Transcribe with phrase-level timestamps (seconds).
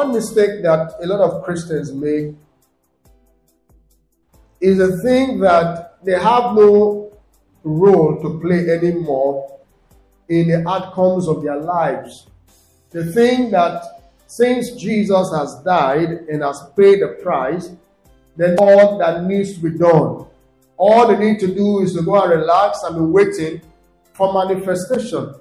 [0.00, 2.34] one mistake that a lot of Christians make
[4.60, 7.12] is a thing that they have no
[7.62, 9.60] role to play anymore
[10.28, 12.26] in the outcomes of their lives.
[12.90, 13.76] The thing that
[14.26, 17.70] since Jesus has died and has paid the price,
[18.36, 20.24] then all that needs to be done.
[20.78, 23.60] All they need to do is to go and relax and be waiting
[24.14, 25.34] for manifestation.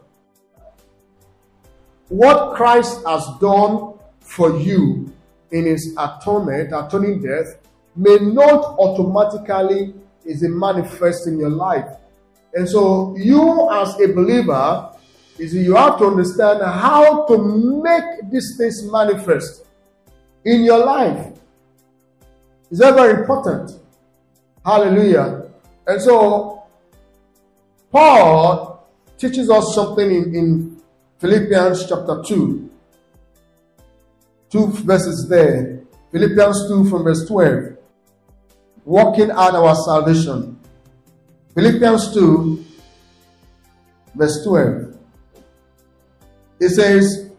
[2.09, 3.88] What Christ has done
[4.29, 5.11] for you
[5.51, 7.57] in his atonement, atoning death,
[7.95, 11.87] may not automatically is it manifest in your life.
[12.53, 14.91] And so you as a believer
[15.39, 19.65] is you have to understand how to make these things manifest
[20.45, 21.33] in your life.
[22.69, 23.71] Is that very important?
[24.63, 25.49] Hallelujah.
[25.87, 26.63] And so
[27.91, 28.87] Paul
[29.17, 30.81] teaches us something in, in
[31.17, 32.68] Philippians chapter 2.
[34.49, 35.81] Two verses there.
[36.11, 37.77] Philippians 2 from verse 12.
[38.85, 40.59] Working out our salvation.
[41.53, 42.65] Philippians 2,
[44.15, 44.97] verse 12.
[46.59, 47.31] It says,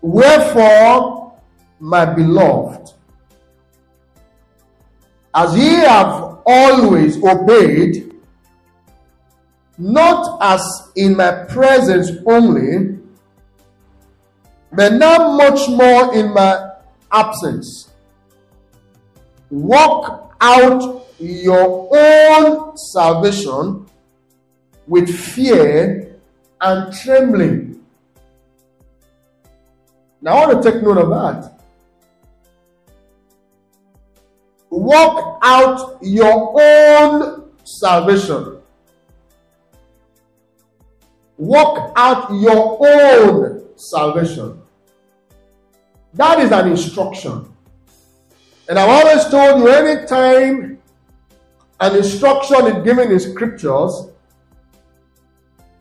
[0.00, 1.38] Wherefore,
[1.80, 2.90] my beloved,
[5.34, 8.12] as ye have always obeyed,
[9.76, 12.97] not as in my presence only,
[14.72, 16.72] but now much more in my
[17.10, 17.90] absence.
[19.50, 23.86] Work out your own salvation
[24.86, 26.16] with fear
[26.60, 27.84] and trembling.
[30.20, 31.58] Now, I want to take note of that.
[34.70, 38.60] Work out your own salvation.
[41.36, 44.57] Work out your own salvation.
[46.14, 47.52] That is an instruction.
[48.68, 50.78] And I've always told you anytime
[51.80, 54.08] an instruction is given in scriptures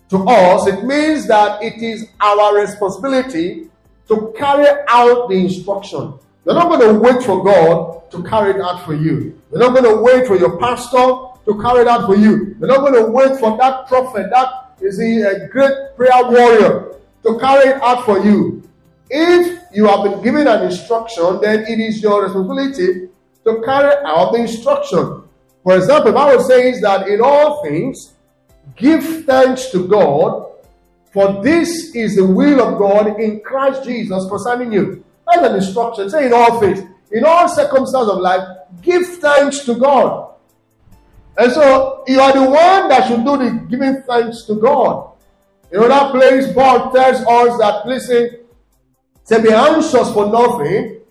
[0.10, 3.70] to us, it means that it is our responsibility
[4.08, 6.14] to carry out the instruction.
[6.46, 9.38] You're not going to wait for God to carry it out for you.
[9.52, 10.98] You're not going to wait for your pastor
[11.46, 12.56] to carry it out for you.
[12.60, 17.40] You're not going to wait for that prophet, that is a great prayer warrior, to
[17.40, 18.64] carry it out for you.
[19.10, 23.10] If you have been given an instruction, then it is your responsibility
[23.46, 25.24] to carry out the instruction.
[25.64, 28.14] For example, the Bible says that in all things,
[28.76, 30.52] give thanks to God,
[31.12, 35.04] for this is the will of God in Christ Jesus concerning you.
[35.26, 36.10] That's an instruction.
[36.10, 36.80] Say in all things,
[37.12, 38.42] in all circumstances of life,
[38.82, 40.36] give thanks to God.
[41.38, 45.12] And so you are the one that should do the giving thanks to God.
[45.72, 48.40] In other place, Paul tells us that, listen,
[49.28, 51.02] say be anxious for nothing,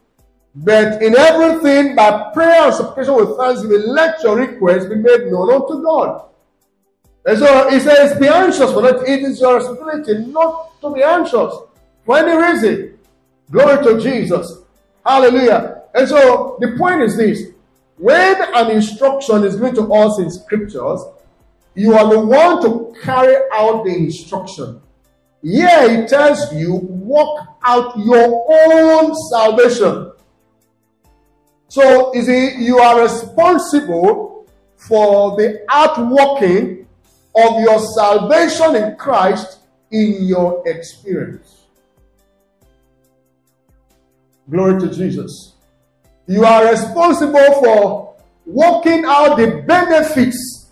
[0.54, 5.52] but in everything by prayer and supplication with thanksgiving, let your requests be made known
[5.52, 6.24] unto God.
[7.26, 9.06] And so he says, be anxious for that.
[9.06, 11.52] It is your responsibility not to be anxious
[12.06, 12.98] for any reason.
[13.50, 14.62] Glory to Jesus.
[15.04, 15.82] Hallelujah.
[15.94, 17.48] And so the point is this
[17.98, 21.02] when an instruction is given to us in scriptures,
[21.74, 24.80] you are the one to carry out the instruction.
[25.46, 30.10] Here it tells you, work out your own salvation.
[31.68, 36.88] So, you see, you are responsible for the outworking
[37.36, 39.60] of your salvation in Christ
[39.92, 41.66] in your experience.
[44.50, 45.54] Glory to Jesus.
[46.26, 50.70] You are responsible for working out the benefits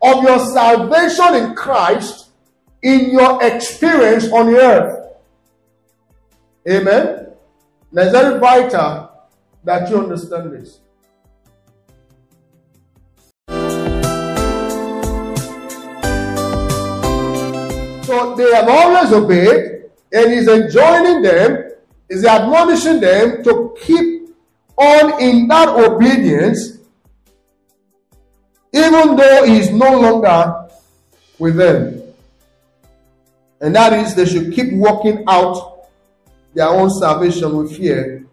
[0.00, 2.25] of your salvation in Christ
[2.86, 5.18] in your experience on the earth.
[6.70, 7.26] Amen.
[7.90, 9.10] Now, it's very vital
[9.64, 10.78] that you understand this.
[18.06, 21.72] So they have always obeyed, and he's enjoining them,
[22.08, 24.30] is admonishing them to keep
[24.76, 26.78] on in that obedience,
[28.72, 30.68] even though he is no longer
[31.40, 31.95] with them.
[33.60, 35.88] And that is, they should keep working out
[36.54, 38.26] their own salvation with fear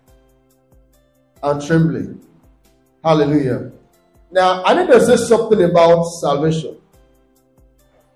[1.41, 2.25] and trembling.
[3.03, 3.71] Hallelujah.
[4.31, 6.77] Now, I need to say something about salvation.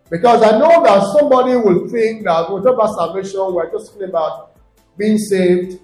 [0.09, 4.09] Because I know that somebody will think that we talk about salvation, we're just talking
[4.09, 4.57] about
[4.97, 5.79] being saved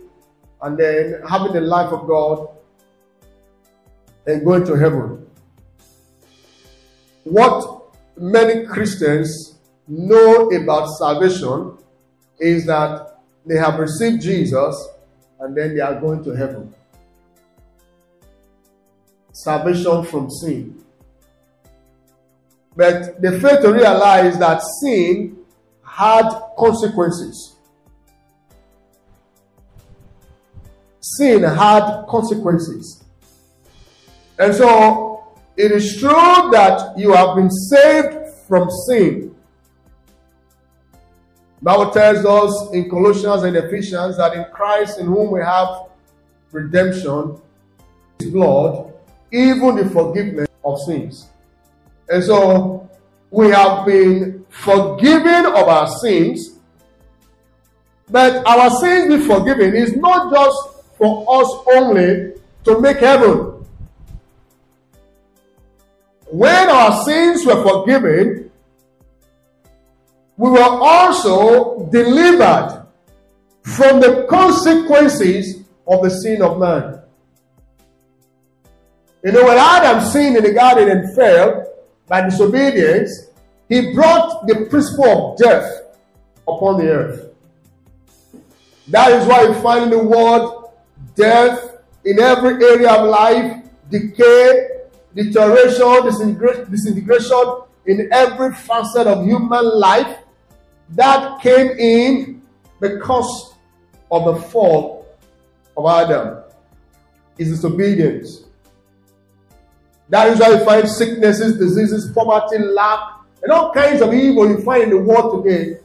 [0.61, 2.47] and then having the life of God
[4.25, 5.27] and going to heaven.
[7.25, 9.52] What many Christians
[9.87, 11.77] know about salvation
[12.39, 14.75] is that they have received Jesus
[15.39, 16.73] and then they are going to heaven.
[19.33, 20.83] Salvation from sin.
[22.75, 25.37] But they fail to realize that sin
[25.85, 27.55] had consequences.
[31.01, 33.03] Sin had consequences.
[34.39, 38.15] And so it is true that you have been saved
[38.47, 39.32] from sin.
[41.63, 45.87] Bible tells us in Colossians and Ephesians that in Christ in whom we have
[46.51, 47.39] redemption,
[48.19, 48.93] his blood,
[49.31, 51.29] even the forgiveness of sins.
[52.09, 52.89] And so
[53.31, 56.59] we have been forgiven of our sins,
[58.09, 62.33] but our sins be forgiven is not just for us only
[62.65, 63.65] to make heaven.
[66.25, 68.51] When our sins were forgiven,
[70.37, 72.85] we were also delivered
[73.61, 77.01] from the consequences of the sin of man.
[79.23, 81.65] You know, when Adam sinned in the garden and fell
[82.07, 83.27] by disobedience,
[83.69, 85.81] he brought the principle of death
[86.47, 87.33] upon the earth.
[88.89, 90.63] That is why you find in the word
[91.15, 94.67] death in every area of life, decay,
[95.15, 96.05] deterioration,
[96.69, 100.17] disintegration in every facet of human life.
[100.95, 102.41] That came in
[102.79, 103.53] because
[104.11, 105.07] of the fall
[105.75, 106.43] of Adam,
[107.37, 108.43] is disobedience.
[110.09, 112.99] That is why you find sicknesses, diseases, poverty, lack,
[113.41, 115.79] and all kinds of evil you find in the world today.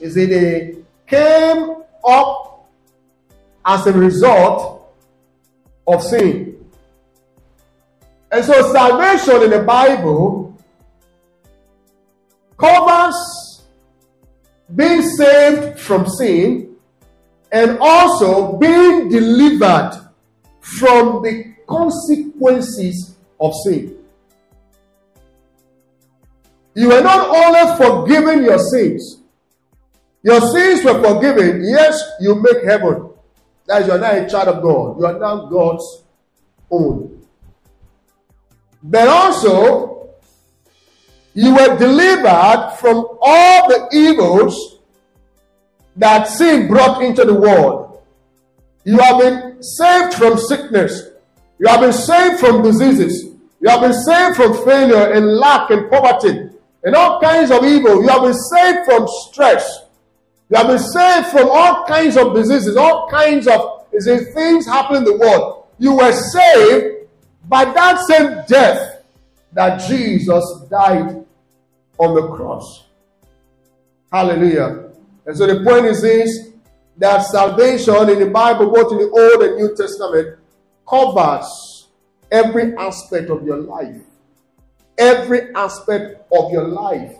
[0.00, 0.76] Is it they
[1.06, 1.76] came
[2.06, 2.68] up
[3.64, 4.94] as a result
[5.86, 6.56] of sin.
[8.30, 10.58] And so salvation in the Bible
[12.58, 13.14] covers
[14.72, 16.76] being saved from sin
[17.52, 19.92] and also being delivered
[20.60, 23.96] from the consequences of sin.
[26.74, 29.20] You were not only forgiven your sins,
[30.22, 31.62] your sins were forgiven.
[31.64, 33.10] Yes, you make heaven.
[33.66, 34.98] That is, you are now a child of God.
[34.98, 36.02] You are now God's
[36.70, 37.22] own.
[38.82, 39.93] But also,
[41.34, 44.78] you were delivered from all the evils
[45.96, 48.02] that sin brought into the world.
[48.84, 51.08] You have been saved from sickness.
[51.58, 53.24] You have been saved from diseases.
[53.60, 56.50] You have been saved from failure and lack and poverty
[56.84, 58.02] and all kinds of evil.
[58.02, 59.80] You have been saved from stress.
[60.50, 65.04] You have been saved from all kinds of diseases, all kinds of things happening in
[65.04, 65.66] the world.
[65.78, 67.08] You were saved
[67.48, 68.93] by that same death
[69.54, 71.24] that Jesus died
[71.98, 72.84] on the cross.
[74.12, 74.90] Hallelujah.
[75.26, 76.50] And so the point is this
[76.98, 80.38] that salvation in the Bible, both in the Old and New Testament,
[80.88, 81.88] covers
[82.30, 84.00] every aspect of your life.
[84.98, 87.16] Every aspect of your life.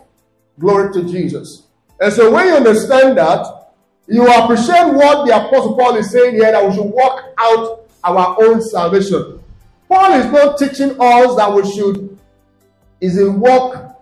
[0.59, 1.63] Glory to Jesus.
[1.99, 3.73] And so when you understand that,
[4.07, 8.37] you appreciate what the Apostle Paul is saying here that we should work out our
[8.41, 9.43] own salvation.
[9.89, 12.14] Paul is not teaching us that we should
[13.01, 13.95] is a work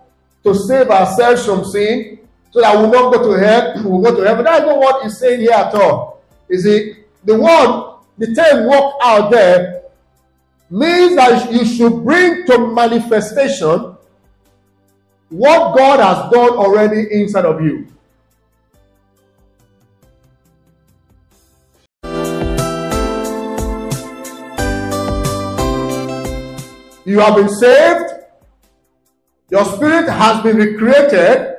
[0.44, 2.18] to save ourselves from sin
[2.50, 4.44] so that we'll not go to hell, we'll go to heaven.
[4.44, 6.22] That's not what he's saying here at all.
[6.48, 9.82] Is it the one the term walk out there
[10.70, 13.96] means that you should bring to manifestation
[15.28, 17.88] what God has done already inside of you.
[27.06, 28.13] You have been saved.
[29.54, 31.58] Your spirit has been recreated.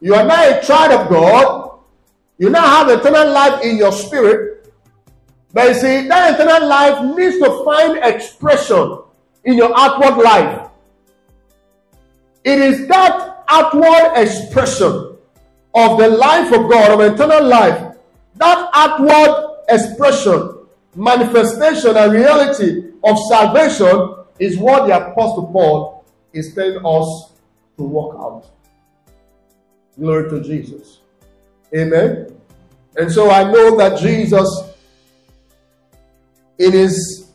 [0.00, 1.78] You are now a child of God.
[2.38, 4.74] You now have eternal life in your spirit.
[5.52, 8.98] But you see, that eternal life needs to find expression
[9.44, 10.70] in your outward life.
[12.42, 15.18] It is that outward expression
[15.76, 17.94] of the life of God, of eternal life,
[18.34, 25.97] that outward expression, manifestation, and reality of salvation is what the Apostle Paul
[26.32, 27.32] is telling us
[27.76, 28.50] to walk out.
[29.98, 31.00] Glory to Jesus.
[31.76, 32.34] Amen.
[32.96, 34.48] And so I know that Jesus
[36.58, 37.30] in his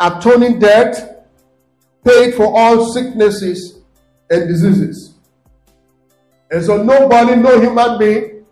[0.00, 1.24] atoning death
[2.04, 3.78] paid for all sicknesses
[4.30, 5.14] and diseases.
[6.50, 8.46] And so nobody, no human being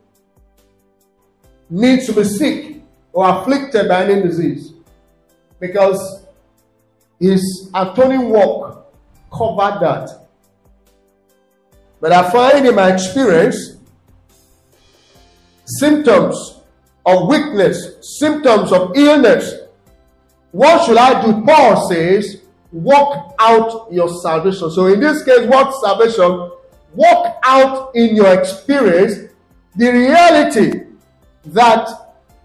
[1.70, 4.72] needs to be sick or afflicted by any disease
[5.58, 6.26] because
[7.18, 8.65] his atoning work
[9.36, 10.28] covered that.
[12.00, 13.76] But I find in my experience
[15.64, 16.60] symptoms
[17.04, 19.54] of weakness, symptoms of illness,
[20.52, 21.44] what should I do?
[21.44, 24.70] Paul says, walk out your salvation.
[24.70, 26.50] So in this case, what salvation?
[26.94, 29.32] Work out in your experience
[29.74, 30.84] the reality
[31.46, 31.88] that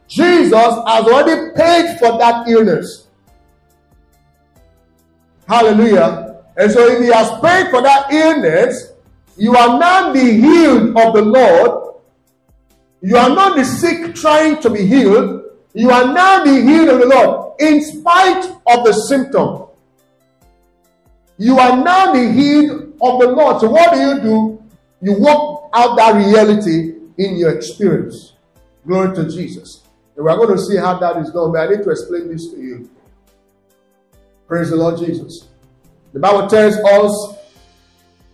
[0.08, 3.08] Jesus has already paid for that illness.
[5.48, 6.31] Hallelujah.
[6.62, 8.92] And so if he has paid for that illness,
[9.36, 11.96] you are now the healed of the Lord.
[13.02, 15.42] You are not the sick trying to be healed.
[15.74, 19.70] You are now the healed of the Lord in spite of the symptom.
[21.40, 23.60] You are now the healed of the Lord.
[23.60, 24.64] So what do you do?
[25.02, 28.34] You walk out that reality in your experience.
[28.86, 29.82] Glory to Jesus.
[30.16, 32.52] And we're going to see how that is done, but I need to explain this
[32.52, 32.88] to you.
[34.48, 35.48] Praise the Lord Jesus.
[36.14, 37.36] The Bible tells us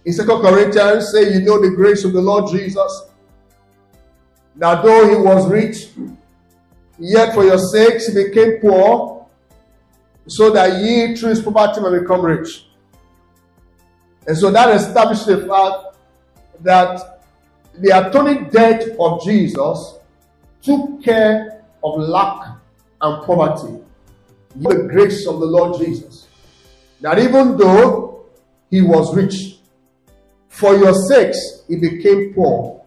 [0.05, 3.03] in Second Corinthians, say, You know the grace of the Lord Jesus.
[4.55, 5.89] Now, though he was rich,
[6.97, 9.27] yet for your sakes he became poor,
[10.27, 12.65] so that ye through his poverty may become rich.
[14.27, 15.97] And so that established the fact
[16.61, 17.23] that
[17.77, 19.95] the atoning death of Jesus
[20.61, 22.57] took care of lack
[23.01, 23.83] and poverty
[24.55, 26.26] the grace of the Lord Jesus.
[27.01, 28.25] That even though
[28.69, 29.59] he was rich,
[30.47, 32.83] for your sakes he became poor,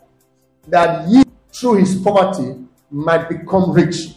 [0.66, 2.56] that ye through his poverty
[2.90, 4.16] might become rich.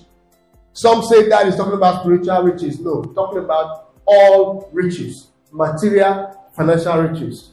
[0.74, 2.80] Some say that is talking about spiritual riches.
[2.80, 7.52] No, talking about all riches, material, financial riches.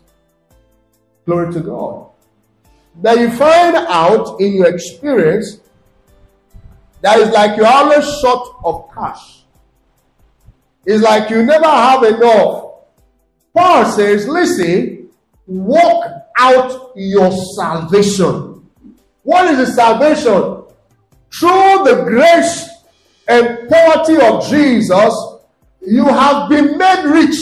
[1.27, 2.07] Glory to God.
[3.03, 5.61] That you find out in your experience
[7.03, 9.40] that is like you're always short of cash.
[10.87, 12.73] It's like you never have enough.
[13.55, 15.11] Paul says, listen,
[15.47, 16.05] walk
[16.39, 18.69] out your salvation.
[19.23, 20.65] What is the salvation?
[21.33, 22.69] Through the grace
[23.29, 25.15] and poverty of Jesus,
[25.83, 27.37] you have been made rich.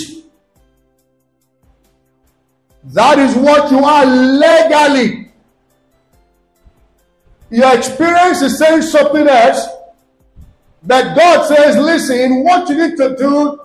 [2.85, 5.31] That is what you are legally.
[7.51, 9.67] Your experience is saying something else
[10.85, 13.61] that God says, listen, what you need to do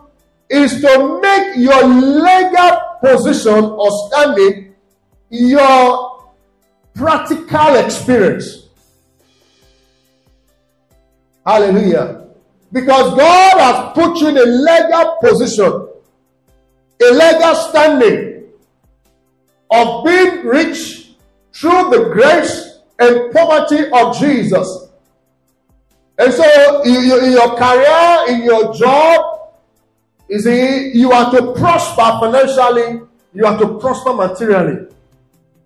[0.50, 4.75] is to make your legal position or standing
[5.29, 6.24] your
[6.93, 8.67] practical experience.
[11.46, 12.27] Hallelujah.
[12.72, 15.89] Because God has put you in a legal position,
[17.01, 18.43] a legal standing
[19.72, 21.15] of being rich
[21.53, 24.83] through the grace and poverty of Jesus.
[26.17, 29.51] And so, in your, in your career, in your job,
[30.29, 33.01] you see, you are to prosper financially,
[33.34, 34.88] you are to prosper materially.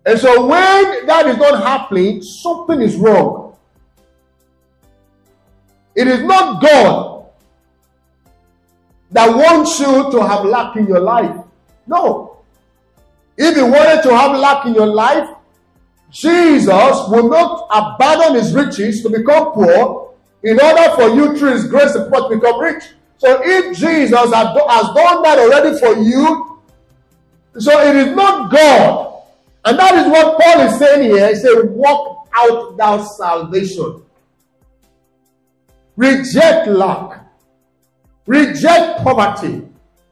[0.06, 3.56] And so, when that is not happening, something is wrong.
[5.94, 7.26] It is not God
[9.10, 11.36] that wants you to have lack in your life.
[11.86, 12.42] No.
[13.36, 15.28] If he wanted to have lack in your life,
[16.10, 20.07] Jesus will not abandon his riches to become poor
[20.42, 22.84] in order for you his grace to become rich.
[23.18, 26.60] So if Jesus has done that already for you,
[27.58, 29.22] so it is not God.
[29.64, 31.28] And that is what Paul is saying here.
[31.28, 34.02] He said, walk out thou salvation.
[35.96, 37.26] Reject lack.
[38.26, 39.66] Reject poverty.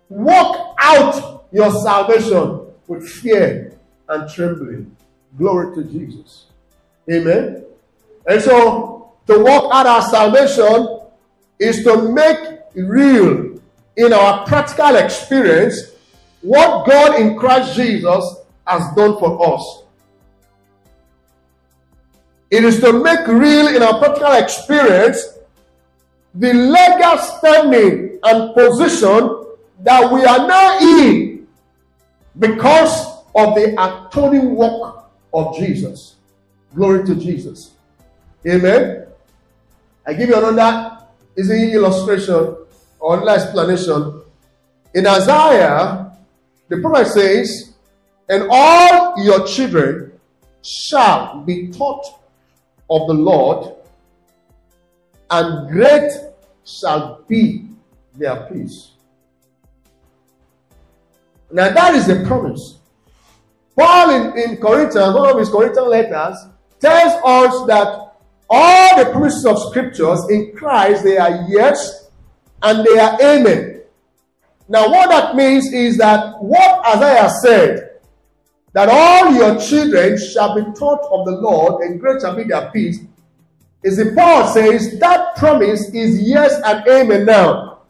[0.09, 3.79] Walk out your salvation with fear
[4.09, 4.97] and trembling.
[5.39, 6.47] Glory to Jesus.
[7.11, 7.65] Amen.
[8.27, 8.96] And so
[9.27, 11.01] to work out our salvation
[11.59, 13.61] is to make real
[13.97, 15.93] in our practical experience
[16.43, 18.25] what God in Christ Jesus
[18.67, 19.83] has done for us.
[22.51, 25.25] It is to make real in our practical experience
[26.35, 29.47] the legal standing and position
[29.81, 31.47] that we are now in
[32.39, 36.17] because of the atoning work of Jesus.
[36.75, 37.73] Glory to Jesus.
[38.47, 39.06] Amen.
[40.07, 40.99] I give you another
[41.37, 42.57] easy illustration
[43.01, 44.23] or another explanation.
[44.95, 46.13] In Isaiah,
[46.69, 47.75] the prophet says,
[48.29, 50.13] And all your children
[50.63, 52.05] shall be taught
[52.89, 53.75] of the Lord,
[55.31, 56.13] and great
[56.65, 57.69] shall be
[58.15, 58.93] their peace.
[61.51, 62.79] Now, that is a promise.
[63.77, 66.37] Paul in, in Corinthians, one of his Corinthian letters,
[66.81, 68.06] tells us that
[68.49, 72.09] all the promises of scriptures in Christ, they are yes
[72.63, 73.83] and they are amen.
[74.69, 78.01] Now, what that means is that what Isaiah said,
[78.73, 82.71] that all your children shall be taught of the Lord, and great shall be their
[82.71, 82.99] peace.
[83.83, 87.83] is the Paul says that promise is yes and amen now.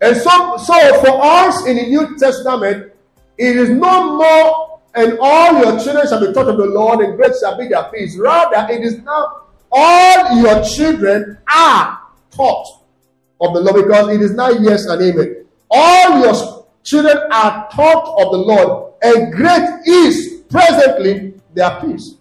[0.00, 2.92] And so, so for us in the New Testament,
[3.36, 7.16] it is no more and all your children shall be taught of the Lord, and
[7.16, 8.16] great shall be their peace.
[8.16, 12.66] Rather, it is now all your children are taught
[13.40, 15.46] of the Lord because it is now yes and amen.
[15.70, 22.14] All your children are taught of the Lord, and great is presently their peace.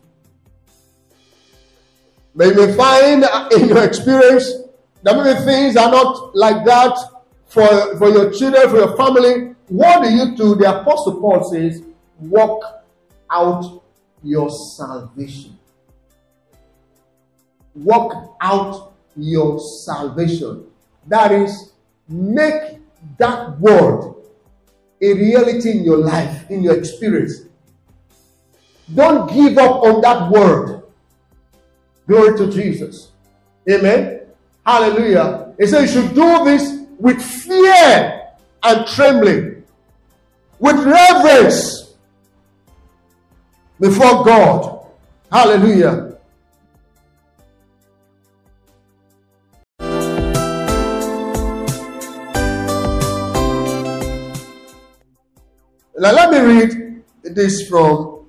[2.36, 4.51] May you find uh, in your experience
[5.01, 6.96] that many things are not like that
[7.48, 9.56] for, for your children, for your family.
[9.70, 10.56] What do you do?
[10.56, 11.82] The Apostle Paul says,
[12.20, 12.62] work
[13.32, 13.82] out
[14.24, 15.58] your salvation.
[17.78, 20.66] Work out your salvation.
[21.08, 21.72] That is,
[22.08, 22.80] make
[23.18, 24.16] that word
[25.02, 27.42] a reality in your life, in your experience.
[28.94, 30.84] Don't give up on that word.
[32.08, 33.12] Glory to Jesus.
[33.70, 34.22] Amen.
[34.66, 35.54] Hallelujah.
[35.60, 38.28] He said you should do this with fear
[38.64, 39.64] and trembling,
[40.60, 41.94] with reverence
[43.80, 44.88] before God.
[45.32, 46.07] Hallelujah.
[56.08, 57.04] Now, let me read
[57.36, 58.28] this from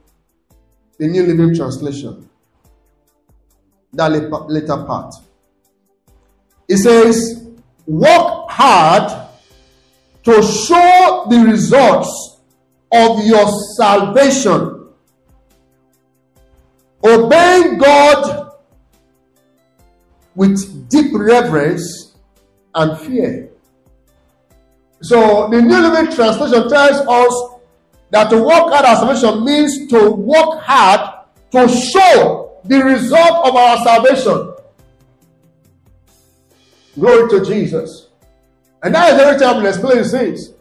[0.98, 2.28] the New Living Translation.
[3.92, 4.08] That
[4.48, 5.14] later part.
[6.66, 7.46] It says,
[7.86, 9.28] Work hard
[10.24, 12.40] to show the results
[12.90, 14.88] of your salvation,
[17.04, 18.54] obeying God
[20.34, 22.16] with deep reverence
[22.74, 23.50] and fear.
[25.00, 27.57] So, the New Living Translation tells us
[28.10, 33.56] that to work hard as salvation means to work hard to show the result of
[33.56, 34.54] our salvation.
[36.94, 38.08] Glory to Jesus.
[38.82, 40.52] And that is every time we explain things.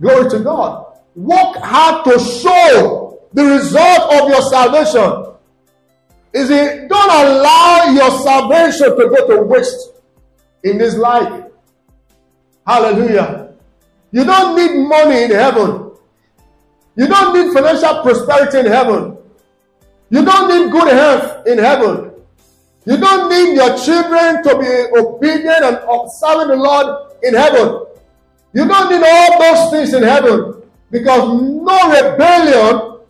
[0.00, 0.98] Glory to God.
[1.14, 5.34] Work hard to show the result of your salvation.
[6.32, 9.92] Is it don't allow your salvation to go to waste
[10.66, 11.44] in this life.
[12.66, 13.54] Hallelujah.
[14.10, 15.85] You don't need money in heaven.
[16.96, 19.16] You don't need financial prosperity in heaven.
[20.08, 22.12] You don't need good health in heaven.
[22.86, 27.84] You don't need your children to be obedient and observing the Lord in heaven.
[28.54, 33.00] You don't need all those things in heaven because no rebellion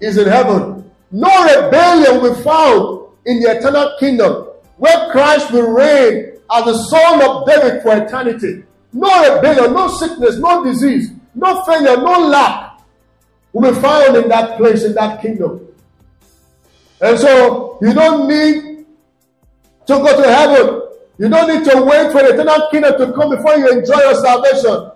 [0.00, 0.90] is in heaven.
[1.10, 4.46] No rebellion will be found in the eternal kingdom
[4.78, 8.62] where Christ will reign as the son of David for eternity.
[8.92, 12.65] No rebellion, no sickness, no disease, no failure, no lack
[13.56, 15.66] will be found in that place, in that kingdom.
[17.00, 18.86] And so you don't need
[19.86, 20.82] to go to heaven.
[21.18, 24.14] You don't need to wait for the eternal kingdom to come before you enjoy your
[24.14, 24.90] salvation.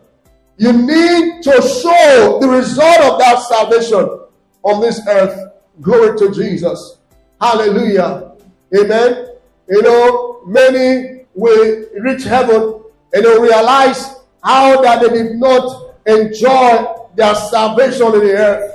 [0.59, 4.21] You need to show the result of that salvation
[4.63, 5.53] on this earth.
[5.81, 6.99] Glory to Jesus.
[7.41, 8.33] Hallelujah.
[8.77, 9.29] Amen.
[9.69, 12.83] You know, many will reach heaven
[13.15, 18.73] and they realize how that they did not enjoy their salvation in the earth.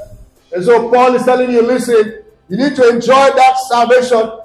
[0.53, 4.39] And so Paul is telling you, listen, you need to enjoy that salvation.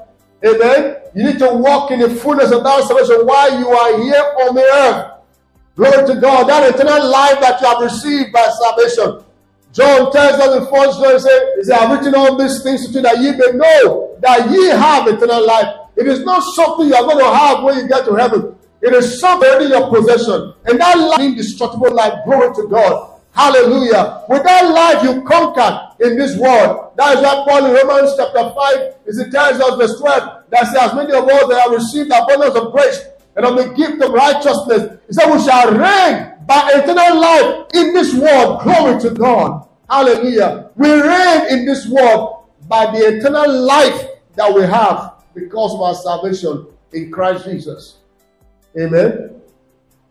[0.45, 0.97] Amen.
[1.15, 4.55] You need to walk in the fullness of that salvation while you are here on
[4.55, 5.21] the earth.
[5.77, 6.49] Glory to God.
[6.49, 9.25] That eternal life that you have received by salvation.
[9.73, 11.15] John tells us in first John,
[11.57, 14.67] he said, I've written all these things to you that ye may know that ye
[14.67, 15.77] have eternal life.
[15.97, 18.57] It is not something you are going to have when you get to heaven.
[18.83, 20.55] It is something in your possession.
[20.65, 23.10] And that life, indestructible life, glory to God.
[23.33, 24.25] Hallelujah.
[24.29, 26.93] With that life you conquered in this world.
[26.97, 30.67] That is why Paul in Romans chapter 5 is it tells us verse 12 that
[30.67, 33.01] says, As many of us that have received the abundance of grace
[33.37, 37.95] and of the gift of righteousness, he said, We shall reign by eternal life in
[37.95, 38.63] this world.
[38.63, 39.69] Glory to God.
[39.89, 40.71] Hallelujah.
[40.77, 45.95] We reign in this world by the eternal life that we have because of our
[45.95, 47.99] salvation in Christ Jesus.
[48.79, 49.41] Amen.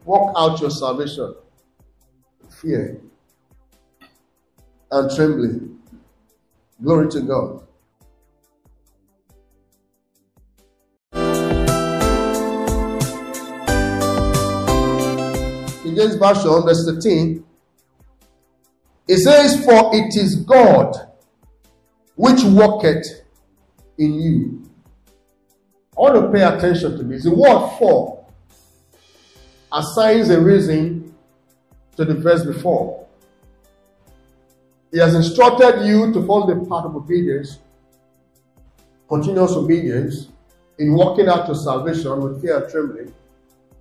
[0.06, 1.36] Walk out your salvation.
[2.62, 3.00] Fear
[4.92, 5.80] and trembling.
[6.82, 7.64] Glory to God.
[15.86, 17.44] In this version, verse 13,
[19.08, 20.96] it says, For it is God
[22.16, 23.06] which worketh
[23.98, 24.70] in you.
[25.98, 27.24] I want to pay attention to this.
[27.24, 28.26] The word for
[29.72, 31.14] assigns a reason
[31.98, 33.08] to the verse before.
[34.92, 37.60] He has instructed you to follow the path of obedience,
[39.08, 40.30] continuous obedience,
[40.80, 43.14] in walking out your salvation with fear and trembling,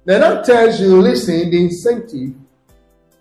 [0.04, 2.34] then that tells you, listen, the incentive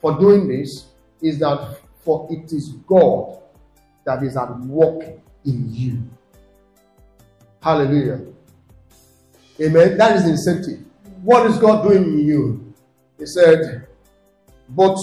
[0.02, 0.88] for doing this
[1.22, 3.40] is that for it is God
[4.06, 5.04] that is at work
[5.46, 6.04] in you.
[7.62, 8.22] Hallelujah.
[9.62, 9.98] Amen.
[9.98, 10.80] That is the incentive.
[11.22, 12.74] What is God doing in you?
[13.20, 13.88] He said,
[14.70, 14.98] but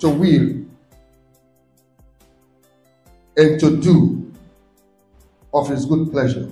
[0.00, 0.67] to will
[3.38, 4.32] and to do
[5.54, 6.48] of his good pleasure.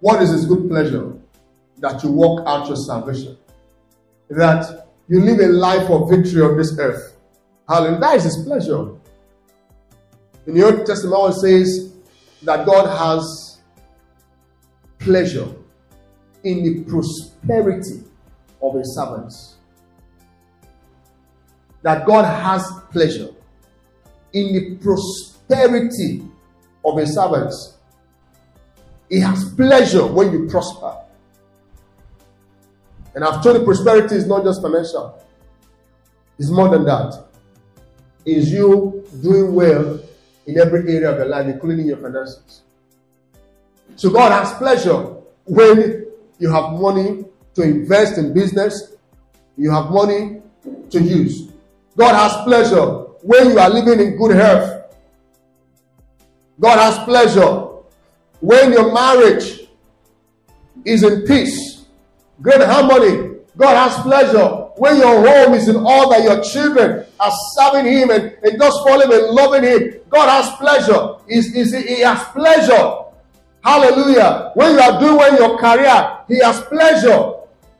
[0.00, 1.12] What is his good pleasure?
[1.78, 3.36] That you walk out your salvation.
[4.30, 7.16] That you live a life of victory on this earth.
[7.68, 8.00] Hallelujah.
[8.00, 8.90] That is his pleasure.
[10.46, 11.92] In the Old Testament, it says
[12.42, 13.58] that God has
[15.00, 15.48] pleasure
[16.44, 18.04] in the prosperity
[18.62, 19.56] of his servants.
[21.82, 23.30] That God has pleasure
[24.32, 27.76] in the prosperity of his servants.
[29.08, 30.96] He has pleasure when you prosper.
[33.14, 35.22] And I've told you prosperity is not just financial,
[36.38, 37.24] it's more than that.
[38.24, 40.00] Is you doing well
[40.46, 42.62] in every area of your life, including your finances.
[43.96, 46.06] So God has pleasure when
[46.38, 48.94] you have money to invest in business,
[49.56, 50.42] you have money
[50.90, 51.50] to use.
[51.96, 52.86] God has pleasure
[53.22, 54.75] when you are living in good health.
[56.58, 57.66] God has pleasure
[58.40, 59.68] when your marriage
[60.84, 61.86] is in peace,
[62.40, 63.34] great harmony.
[63.56, 68.36] God has pleasure when your home is in order, your children are serving Him and,
[68.42, 70.00] and just falling and loving Him.
[70.10, 71.14] God has pleasure.
[71.28, 73.04] He's, he's, he has pleasure.
[73.64, 74.52] Hallelujah.
[74.54, 77.32] When you are doing well in your career, He has pleasure.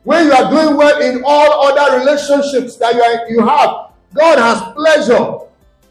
[0.05, 4.39] When you are doing well in all other relationships that you, are, you have, God
[4.39, 5.39] has pleasure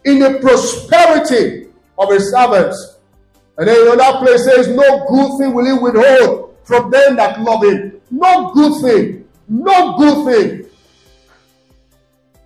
[0.05, 1.64] in the prosperity
[1.97, 2.97] of His servants.
[3.57, 7.39] And then in other place says, No good thing will He withhold from them that
[7.41, 8.01] love Him.
[8.11, 9.27] No good thing.
[9.47, 10.69] No good thing.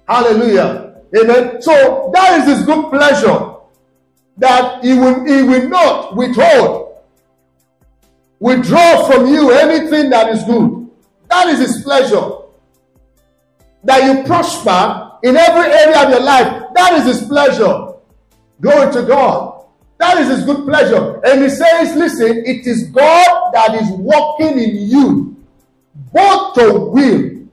[0.07, 1.01] Hallelujah.
[1.17, 1.61] Amen.
[1.61, 3.55] So that is His good pleasure
[4.37, 6.97] that He will, he will not withhold,
[8.39, 10.89] withdraw from you anything that is good.
[11.29, 12.31] That is His pleasure.
[13.83, 16.63] That you prosper in every area of your life.
[16.75, 17.88] That is His pleasure.
[18.61, 19.65] Glory to God.
[19.97, 21.19] That is His good pleasure.
[21.25, 25.37] And He says, listen, it is God that is working in you,
[26.13, 27.47] both to will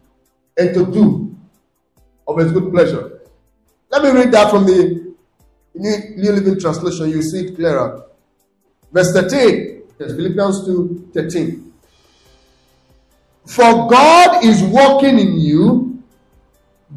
[0.58, 1.36] and to do
[2.26, 3.20] of His good pleasure.
[3.90, 5.14] Let me read that from the
[5.74, 7.10] New, Living Translation.
[7.10, 8.04] You see it clearer.
[8.92, 9.82] Verse 13.
[9.98, 11.72] Yes, Philippians 2 13.
[13.46, 16.02] For God is working in you,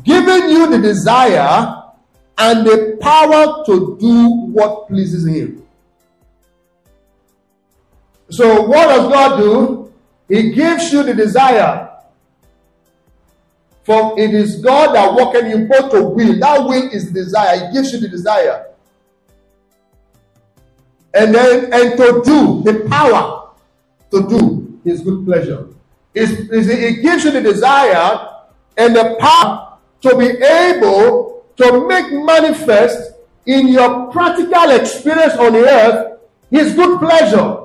[0.03, 1.78] giving you the desire
[2.39, 5.61] and the power to do what pleases Him.
[8.29, 9.93] So, what does God do?
[10.29, 11.87] He gives you the desire.
[13.83, 16.39] For it is God that worketh you both to will.
[16.39, 17.67] That will is desire.
[17.67, 18.67] He gives you the desire.
[21.13, 23.49] And then, and to do, the power
[24.11, 25.67] to do His good pleasure.
[26.13, 28.27] it is It gives you the desire
[28.77, 31.28] and the power to be able
[31.59, 33.13] to make manifest
[33.45, 36.19] in your practical experience on the earth
[36.49, 37.57] His good pleasure.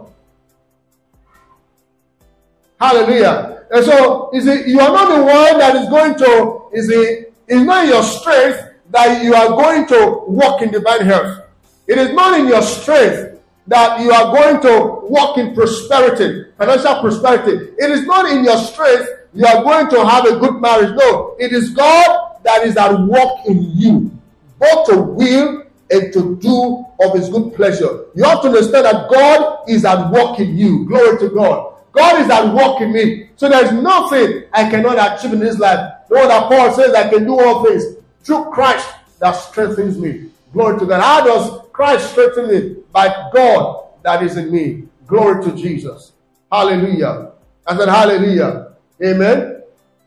[2.80, 3.64] Hallelujah.
[3.70, 7.32] And so, is it you are not the one that is going to, is it
[7.48, 11.40] is not your strength that you are going to walk in divine health.
[11.86, 17.00] It is not in your strength that you are going to walk in prosperity, financial
[17.00, 17.72] prosperity.
[17.78, 20.96] It is not in your strength you are going to have a good marriage.
[20.96, 24.10] No, it is God that is at work in you,
[24.58, 28.06] both to will and to do of his good pleasure.
[28.14, 30.86] You have to understand that God is at work in you.
[30.86, 31.74] Glory to God.
[31.92, 33.30] God is at work in me.
[33.36, 35.94] So there's nothing I cannot achieve in this life.
[36.10, 37.84] No that Paul says I can do all things
[38.22, 38.88] through Christ
[39.20, 40.30] that strengthens me.
[40.52, 41.00] Glory to God.
[41.00, 42.76] How does Christ strengthen me?
[42.92, 44.84] By God that is in me.
[45.06, 46.12] Glory to Jesus.
[46.50, 47.32] Hallelujah.
[47.66, 48.74] I said, Hallelujah.
[49.04, 49.62] Amen.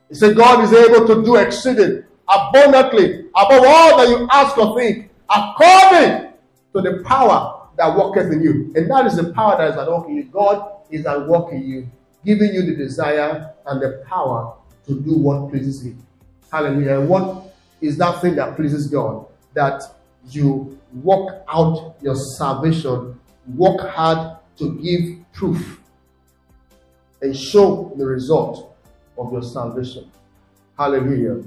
[0.09, 4.77] He said, God is able to do exceeding abundantly above all that you ask or
[4.77, 6.33] think, according
[6.73, 8.71] to the power that worketh in you.
[8.75, 10.23] And that is the power that is at work in you.
[10.25, 11.87] God is at work in you,
[12.25, 14.55] giving you the desire and the power
[14.87, 16.03] to do what pleases Him.
[16.51, 17.01] Hallelujah.
[17.01, 19.25] What is that thing that pleases God?
[19.53, 19.83] That
[20.29, 23.19] you work out your salvation,
[23.55, 25.79] work hard to give proof
[27.21, 28.75] and show the result
[29.17, 30.09] of your salvation.
[30.77, 31.43] Hallelujah.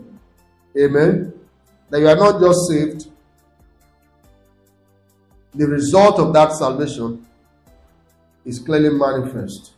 [0.78, 1.32] Amen.
[1.90, 3.06] That you are not just saved,
[5.52, 7.26] the result of that salvation
[8.44, 9.72] is clearly manifest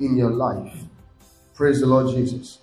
[0.00, 0.74] in your life.
[1.54, 2.58] Praise the Lord Jesus.